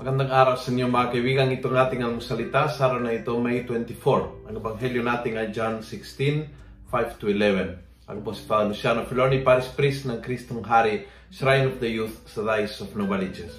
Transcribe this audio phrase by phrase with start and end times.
[0.00, 1.52] Magandang araw sa inyo mga kaibigan.
[1.52, 4.48] Ito ang ating almusalita sa araw na ito, May 24.
[4.48, 8.08] Ang ebanghelyo natin ay John 16, 5-11.
[8.08, 12.16] Ako po si Father Luciano Filoni, Paris Priest ng Kristong Hari, Shrine of the Youth
[12.24, 13.52] sa Dice of Novaliches.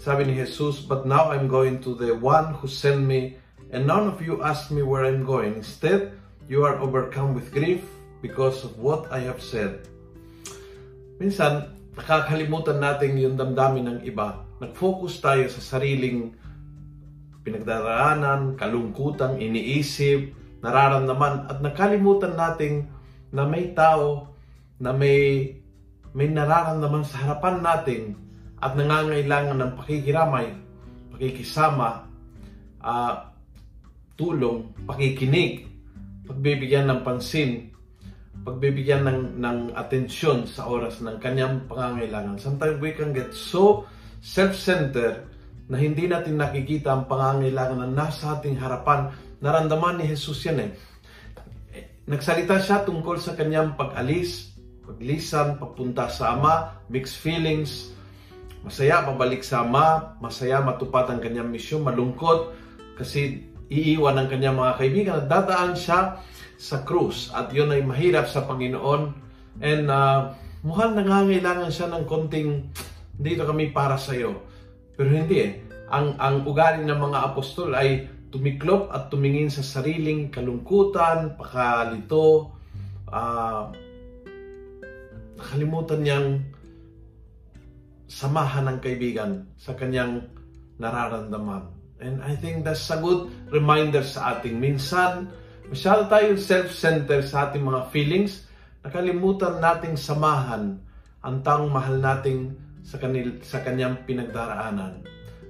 [0.00, 3.36] Sabi ni Jesus, But now I'm going to the one who sent me,
[3.68, 5.60] and none of you ask me where I'm going.
[5.60, 6.16] Instead,
[6.48, 7.84] you are overcome with grief
[8.24, 9.84] because of what I have said.
[11.20, 14.43] Minsan, nakakalimutan natin yung damdamin ng iba.
[14.62, 16.34] Nag-focus tayo sa sariling
[17.44, 20.32] pinagdaraanan, kalungkutan, iniisip,
[20.64, 22.88] nararamdaman at nakalimutan natin
[23.28, 24.32] na may tao
[24.80, 25.52] na may
[26.14, 28.02] may nararamdaman sa harapan natin
[28.62, 30.46] at nangangailangan ng pakikiramay,
[31.10, 32.06] pakikisama,
[32.80, 33.34] uh,
[34.14, 35.66] tulong, pakikinig,
[36.24, 37.74] pagbibigyan ng pansin,
[38.46, 42.38] pagbibigyan ng, ng atensyon sa oras ng kanyang pangangailangan.
[42.38, 43.84] Sometimes we can get so
[44.24, 45.28] self-centered
[45.68, 49.12] na hindi natin nakikita ang pangangailangan na nasa ating harapan.
[49.44, 50.70] Naramdaman ni Jesus yan eh.
[52.08, 57.92] Nagsalita siya tungkol sa kanyang pag-alis, paglisan, pagpunta sa Ama, mixed feelings,
[58.64, 62.52] masaya pabalik sa Ama, masaya matupad ang kanyang misyon, malungkot.
[62.96, 65.14] Kasi iiwan ng kanyang mga kaibigan.
[65.24, 66.20] At dadaan siya
[66.60, 67.32] sa krus.
[67.32, 69.16] At yun ay mahirap sa Panginoon.
[69.64, 72.68] And uh, mukhang nangangailangan siya ng konting
[73.14, 74.42] dito kami para sa iyo
[74.94, 75.52] pero hindi eh.
[75.90, 82.54] Ang ang ugali ng mga apostol ay tumiklop at tumingin sa sariling kalungkutan, pakalito,
[83.10, 83.70] uh,
[85.38, 86.28] nakalimutan niyang
[88.10, 90.26] samahan ng kaibigan sa kanyang
[90.78, 91.70] nararamdaman.
[92.02, 95.30] And I think that's a good reminder sa ating minsan,
[95.64, 98.44] Masyado tayo self-centered sa ating mga feelings,
[98.84, 100.76] nakalimutan nating samahan
[101.24, 102.52] ang taong mahal nating
[102.84, 105.02] sa, kanil, sa kanyang pinagdaraanan.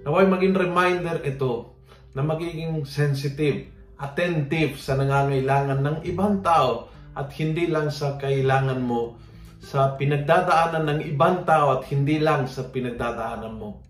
[0.07, 1.75] Naway maging reminder ito
[2.15, 6.89] na magiging sensitive, attentive sa nangangailangan ng ibang tao
[7.19, 9.19] at hindi lang sa kailangan mo
[9.65, 13.81] sa pinagdadaanan ng ibang tao at hindi lang sa pinagdadaanan mo.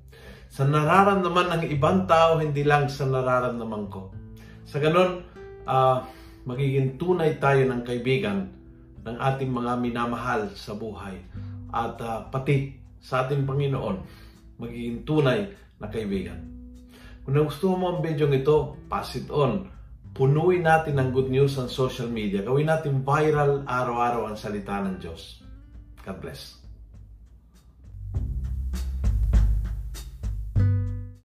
[0.55, 4.15] Sa nararamdaman ng ibang tao, hindi lang sa nararamdaman ko.
[4.63, 5.27] Sa ganun,
[5.67, 5.99] uh,
[6.47, 8.55] magiging tunay tayo ng kaibigan
[9.03, 11.19] ng ating mga minamahal sa buhay.
[11.75, 13.97] At uh, pati sa ating Panginoon,
[14.57, 16.41] magiging tunay na kaibigan.
[17.21, 19.69] Kung nagustuhan mo ang video ito, pass it on.
[20.17, 22.41] Punuin natin ng good news sa social media.
[22.41, 25.45] Gawin natin viral araw-araw ang salita ng Diyos.
[26.01, 26.64] God bless.